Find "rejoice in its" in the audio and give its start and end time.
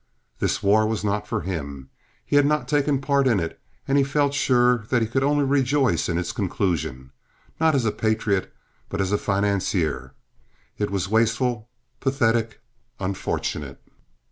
5.45-6.31